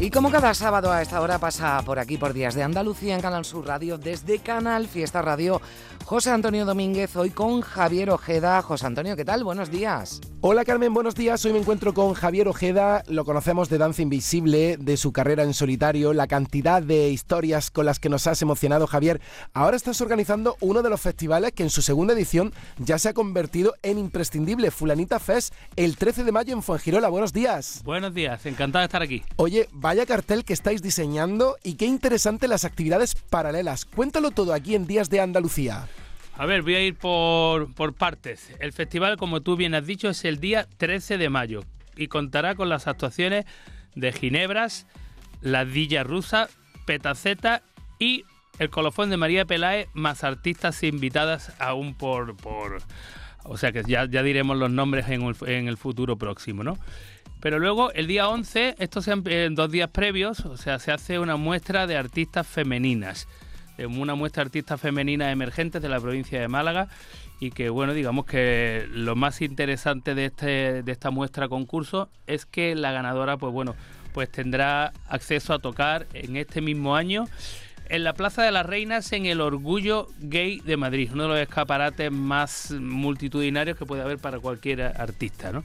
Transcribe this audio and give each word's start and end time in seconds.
Y 0.00 0.10
como 0.10 0.30
cada 0.30 0.54
sábado 0.54 0.90
a 0.90 1.02
esta 1.02 1.20
hora 1.20 1.38
pasa 1.38 1.82
por 1.84 1.98
aquí 1.98 2.16
por 2.16 2.32
Días 2.32 2.54
de 2.54 2.62
Andalucía 2.62 3.14
en 3.14 3.20
Canal 3.20 3.44
Sur 3.44 3.66
Radio, 3.66 3.98
desde 3.98 4.38
Canal 4.38 4.88
Fiesta 4.88 5.20
Radio, 5.20 5.60
José 6.06 6.30
Antonio 6.30 6.64
Domínguez, 6.64 7.14
hoy 7.16 7.28
con 7.28 7.60
Javier 7.60 8.08
Ojeda. 8.08 8.62
José 8.62 8.86
Antonio, 8.86 9.14
¿qué 9.14 9.26
tal? 9.26 9.44
Buenos 9.44 9.70
días. 9.70 10.22
Hola 10.42 10.64
Carmen, 10.64 10.94
buenos 10.94 11.14
días. 11.14 11.44
Hoy 11.44 11.52
me 11.52 11.58
encuentro 11.58 11.92
con 11.92 12.14
Javier 12.14 12.48
Ojeda, 12.48 13.04
lo 13.08 13.26
conocemos 13.26 13.68
de 13.68 13.76
Danza 13.76 14.00
Invisible, 14.00 14.78
de 14.78 14.96
su 14.96 15.12
carrera 15.12 15.42
en 15.42 15.52
solitario, 15.52 16.14
la 16.14 16.26
cantidad 16.26 16.82
de 16.82 17.10
historias 17.10 17.70
con 17.70 17.84
las 17.84 18.00
que 18.00 18.08
nos 18.08 18.26
has 18.26 18.40
emocionado 18.40 18.86
Javier. 18.86 19.20
Ahora 19.52 19.76
estás 19.76 20.00
organizando 20.00 20.56
uno 20.60 20.80
de 20.80 20.88
los 20.88 21.02
festivales 21.02 21.52
que 21.52 21.62
en 21.62 21.68
su 21.68 21.82
segunda 21.82 22.14
edición 22.14 22.54
ya 22.78 22.98
se 22.98 23.10
ha 23.10 23.12
convertido 23.12 23.74
en 23.82 23.98
imprescindible, 23.98 24.70
Fulanita 24.70 25.18
Fest, 25.18 25.52
el 25.76 25.98
13 25.98 26.24
de 26.24 26.32
mayo 26.32 26.54
en 26.54 26.62
Fuengirola. 26.62 27.10
Buenos 27.10 27.34
días. 27.34 27.82
Buenos 27.84 28.14
días, 28.14 28.46
encantado 28.46 28.80
de 28.80 28.86
estar 28.86 29.02
aquí. 29.02 29.22
Oye, 29.36 29.68
vaya 29.90 30.06
cartel 30.06 30.44
que 30.44 30.52
estáis 30.52 30.82
diseñando 30.82 31.56
y 31.64 31.74
qué 31.74 31.84
interesante 31.84 32.46
las 32.46 32.64
actividades 32.64 33.16
paralelas. 33.16 33.86
Cuéntalo 33.86 34.30
todo 34.30 34.54
aquí 34.54 34.76
en 34.76 34.86
Días 34.86 35.10
de 35.10 35.20
Andalucía. 35.20 35.88
A 36.36 36.46
ver, 36.46 36.62
voy 36.62 36.76
a 36.76 36.80
ir 36.80 36.94
por, 36.94 37.74
por 37.74 37.92
partes. 37.94 38.52
El 38.60 38.72
festival, 38.72 39.16
como 39.16 39.40
tú 39.40 39.56
bien 39.56 39.74
has 39.74 39.84
dicho, 39.84 40.08
es 40.08 40.24
el 40.24 40.38
día 40.38 40.68
13 40.76 41.18
de 41.18 41.28
mayo 41.28 41.64
y 41.96 42.06
contará 42.06 42.54
con 42.54 42.68
las 42.68 42.86
actuaciones 42.86 43.46
de 43.96 44.12
Ginebras, 44.12 44.86
La 45.40 45.64
Dilla 45.64 46.04
Rusa, 46.04 46.48
Petaceta 46.86 47.64
y 47.98 48.22
el 48.60 48.70
colofón 48.70 49.10
de 49.10 49.16
María 49.16 49.44
Peláez, 49.44 49.88
más 49.92 50.22
artistas 50.22 50.84
invitadas 50.84 51.52
aún 51.58 51.94
por... 51.94 52.36
por 52.36 52.80
o 53.42 53.56
sea 53.56 53.72
que 53.72 53.82
ya, 53.82 54.04
ya 54.08 54.22
diremos 54.22 54.56
los 54.56 54.70
nombres 54.70 55.08
en 55.08 55.22
el, 55.22 55.34
en 55.48 55.66
el 55.66 55.78
futuro 55.78 56.16
próximo, 56.16 56.62
¿no? 56.62 56.78
Pero 57.40 57.58
luego, 57.58 57.92
el 57.92 58.06
día 58.06 58.28
11, 58.28 58.76
estos 58.78 59.04
sean 59.04 59.24
dos 59.54 59.70
días 59.70 59.90
previos, 59.90 60.40
o 60.40 60.56
sea, 60.56 60.78
se 60.78 60.92
hace 60.92 61.18
una 61.18 61.36
muestra 61.36 61.86
de 61.86 61.96
artistas 61.96 62.46
femeninas 62.46 63.26
una 63.86 64.14
muestra 64.14 64.42
de 64.42 64.48
artistas 64.48 64.80
femeninas 64.80 65.32
emergentes 65.32 65.80
de 65.82 65.88
la 65.88 66.00
provincia 66.00 66.40
de 66.40 66.48
Málaga 66.48 66.88
y 67.38 67.50
que 67.50 67.70
bueno, 67.70 67.94
digamos 67.94 68.26
que 68.26 68.86
lo 68.90 69.16
más 69.16 69.40
interesante 69.40 70.14
de, 70.14 70.26
este, 70.26 70.82
de 70.82 70.92
esta 70.92 71.10
muestra 71.10 71.48
concurso 71.48 72.10
es 72.26 72.46
que 72.46 72.74
la 72.74 72.92
ganadora 72.92 73.36
pues 73.36 73.52
bueno, 73.52 73.74
pues 74.12 74.30
tendrá 74.30 74.92
acceso 75.08 75.54
a 75.54 75.58
tocar 75.58 76.06
en 76.12 76.36
este 76.36 76.60
mismo 76.60 76.96
año 76.96 77.26
en 77.88 78.04
la 78.04 78.12
Plaza 78.12 78.42
de 78.42 78.52
las 78.52 78.66
Reinas 78.66 79.12
en 79.12 79.26
el 79.26 79.40
Orgullo 79.40 80.06
Gay 80.20 80.60
de 80.60 80.76
Madrid, 80.76 81.10
uno 81.12 81.24
de 81.24 81.28
los 81.30 81.38
escaparates 81.38 82.12
más 82.12 82.70
multitudinarios 82.70 83.76
que 83.76 83.86
puede 83.86 84.02
haber 84.02 84.18
para 84.18 84.38
cualquier 84.38 84.82
artista, 84.82 85.50
¿no? 85.50 85.64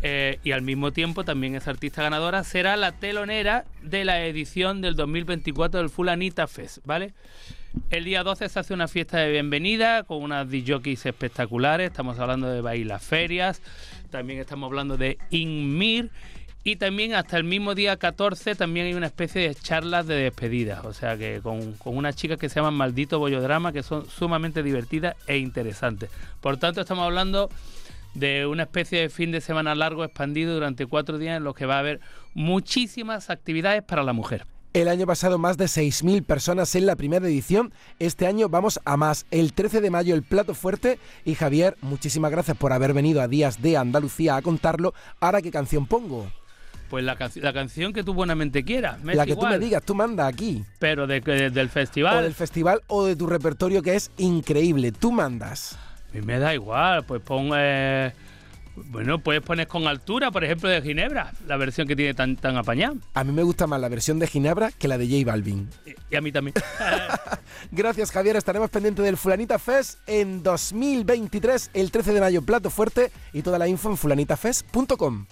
Eh, 0.00 0.38
y 0.44 0.52
al 0.52 0.62
mismo 0.62 0.92
tiempo 0.92 1.24
también 1.24 1.56
esa 1.56 1.70
artista 1.70 2.02
ganadora 2.02 2.44
será 2.44 2.76
la 2.76 2.92
telonera 2.92 3.64
de 3.82 4.04
la 4.04 4.24
edición 4.24 4.80
del 4.80 4.94
2024 4.94 5.80
del 5.80 5.90
Fulanita 5.90 6.46
Fest, 6.46 6.78
¿vale? 6.84 7.14
El 7.90 8.04
día 8.04 8.22
12 8.22 8.48
se 8.48 8.58
hace 8.60 8.74
una 8.74 8.86
fiesta 8.86 9.18
de 9.18 9.30
bienvenida 9.30 10.04
con 10.04 10.22
unas 10.22 10.48
DJs 10.48 11.06
espectaculares, 11.06 11.90
estamos 11.90 12.18
hablando 12.18 12.48
de 12.48 12.60
Bailas 12.60 13.02
Ferias, 13.02 13.60
también 14.10 14.38
estamos 14.38 14.68
hablando 14.68 14.96
de 14.96 15.18
Inmir 15.30 16.10
y 16.62 16.76
también 16.76 17.14
hasta 17.14 17.36
el 17.36 17.44
mismo 17.44 17.74
día 17.74 17.96
14 17.96 18.54
también 18.54 18.86
hay 18.86 18.94
una 18.94 19.06
especie 19.06 19.48
de 19.48 19.54
charlas 19.54 20.06
de 20.06 20.14
despedida, 20.14 20.82
o 20.84 20.92
sea 20.92 21.16
que 21.16 21.40
con, 21.42 21.72
con 21.74 21.96
unas 21.96 22.14
chicas 22.14 22.38
que 22.38 22.48
se 22.48 22.56
llaman 22.56 22.74
Maldito 22.74 23.18
Bollodrama 23.18 23.72
que 23.72 23.82
son 23.82 24.08
sumamente 24.08 24.62
divertidas 24.62 25.16
e 25.26 25.38
interesantes. 25.38 26.08
Por 26.40 26.56
tanto 26.56 26.80
estamos 26.80 27.04
hablando 27.04 27.50
de 28.14 28.46
una 28.46 28.64
especie 28.64 29.00
de 29.00 29.08
fin 29.08 29.32
de 29.32 29.40
semana 29.40 29.74
largo 29.74 30.04
expandido 30.04 30.54
durante 30.54 30.86
cuatro 30.86 31.18
días 31.18 31.36
en 31.36 31.44
los 31.44 31.54
que 31.54 31.66
va 31.66 31.76
a 31.76 31.80
haber 31.80 32.00
muchísimas 32.34 33.30
actividades 33.30 33.82
para 33.82 34.02
la 34.02 34.12
mujer. 34.12 34.46
El 34.74 34.88
año 34.88 35.06
pasado 35.06 35.38
más 35.38 35.56
de 35.56 35.64
6.000 35.64 36.24
personas 36.24 36.74
en 36.74 36.84
la 36.84 36.94
primera 36.94 37.26
edición. 37.26 37.72
Este 37.98 38.26
año 38.26 38.48
vamos 38.48 38.80
a 38.84 38.96
más. 38.98 39.24
El 39.30 39.54
13 39.54 39.80
de 39.80 39.90
mayo 39.90 40.14
el 40.14 40.22
plato 40.22 40.54
fuerte. 40.54 40.98
Y 41.24 41.34
Javier, 41.34 41.76
muchísimas 41.80 42.30
gracias 42.30 42.56
por 42.56 42.72
haber 42.72 42.92
venido 42.92 43.22
a 43.22 43.28
Días 43.28 43.62
de 43.62 43.78
Andalucía 43.78 44.36
a 44.36 44.42
contarlo. 44.42 44.92
Ahora, 45.20 45.40
¿qué 45.40 45.50
canción 45.50 45.86
pongo? 45.86 46.30
Pues 46.90 47.02
la, 47.02 47.16
la 47.36 47.52
canción 47.52 47.92
que 47.92 48.04
tú 48.04 48.14
buenamente 48.14 48.62
quieras. 48.62 49.02
la 49.02 49.26
que 49.26 49.36
tú 49.36 49.46
me 49.46 49.58
digas, 49.58 49.82
tú 49.82 49.94
manda 49.94 50.26
aquí. 50.26 50.62
Pero 50.78 51.06
de, 51.06 51.20
del 51.20 51.68
festival. 51.70 52.18
O 52.18 52.22
del 52.22 52.34
festival 52.34 52.82
o 52.86 53.06
de 53.06 53.16
tu 53.16 53.26
repertorio 53.26 53.82
que 53.82 53.96
es 53.96 54.10
increíble. 54.18 54.92
Tú 54.92 55.12
mandas. 55.12 55.78
A 56.10 56.14
mí 56.14 56.22
me 56.22 56.38
da 56.38 56.54
igual, 56.54 57.04
pues 57.04 57.22
pon... 57.22 57.50
Eh, 57.54 58.12
bueno, 58.86 59.18
puedes 59.18 59.42
poner 59.42 59.66
con 59.66 59.86
altura, 59.86 60.30
por 60.30 60.44
ejemplo, 60.44 60.68
de 60.68 60.80
Ginebra, 60.82 61.32
la 61.46 61.56
versión 61.56 61.86
que 61.86 61.96
tiene 61.96 62.14
tan, 62.14 62.36
tan 62.36 62.56
apañada. 62.56 62.94
A 63.14 63.24
mí 63.24 63.32
me 63.32 63.42
gusta 63.42 63.66
más 63.66 63.80
la 63.80 63.88
versión 63.88 64.18
de 64.18 64.26
Ginebra 64.26 64.70
que 64.70 64.88
la 64.88 64.98
de 64.98 65.06
J 65.06 65.30
Balvin. 65.30 65.68
Y, 66.10 66.16
a 66.16 66.20
mí 66.20 66.32
también. 66.32 66.54
Gracias, 67.72 68.10
Javier. 68.10 68.36
Estaremos 68.36 68.70
pendientes 68.70 69.04
del 69.04 69.16
Fulanita 69.16 69.58
Fest 69.58 69.98
en 70.06 70.42
2023, 70.42 71.70
el 71.74 71.90
13 71.90 72.14
de 72.14 72.20
mayo, 72.20 72.42
plato 72.42 72.70
fuerte, 72.70 73.10
y 73.32 73.42
toda 73.42 73.58
la 73.58 73.68
info 73.68 73.90
en 73.90 73.96
fulanitafest.com. 73.96 75.26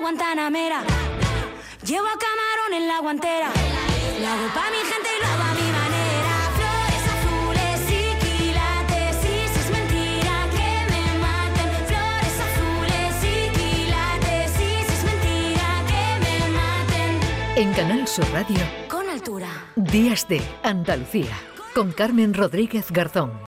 guantanamera. 0.00 0.82
Llevo 1.84 2.06
a 2.06 2.18
camarón 2.18 2.74
en 2.74 2.88
la 2.88 2.98
guantera. 3.00 3.50
Lo 4.20 4.26
hago 4.28 4.54
pa' 4.54 4.70
mi 4.70 4.78
gente 4.78 5.08
y 5.16 5.22
lo 5.22 5.28
hago 5.28 5.42
a 5.42 5.54
mi 5.54 5.68
manera. 5.80 6.34
Flores 6.58 7.04
azules 7.14 7.80
y 7.88 8.02
quilates. 8.24 9.16
Y 9.24 9.48
si 9.48 9.60
es 9.60 9.70
mentira 9.70 10.36
que 10.56 10.70
me 10.92 11.02
maten. 11.24 11.70
Flores 11.86 12.36
azules 12.48 13.14
y 13.24 13.58
quilates. 13.58 14.50
Y 14.56 14.84
si 14.84 14.92
es 14.92 15.04
mentira 15.04 15.68
que 15.90 16.02
me 16.24 16.36
maten. 16.58 17.12
En 17.56 17.72
Canal 17.74 18.06
Sur 18.08 18.28
Radio. 18.32 18.60
Con 18.88 19.08
altura. 19.08 19.48
Días 19.76 20.26
de 20.28 20.42
Andalucía. 20.62 21.36
Con 21.74 21.92
Carmen 21.92 22.34
Rodríguez 22.34 22.90
Garzón. 22.90 23.46